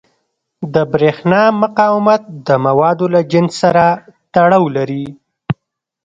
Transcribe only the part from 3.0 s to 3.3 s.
له